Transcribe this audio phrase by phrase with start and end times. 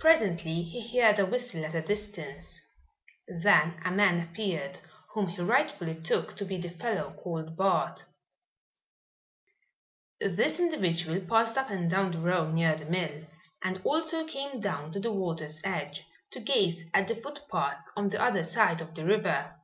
[0.00, 2.60] Presently he heard a whistle at a distance.
[3.28, 4.80] Then a man appeared
[5.14, 8.02] whom he rightfully took to be the fellow called Bart.
[10.18, 13.24] This individual passed up and down the road near the mill
[13.62, 18.20] and also came down to the water's edge, to gaze at the footpath on the
[18.20, 19.54] other side of the river.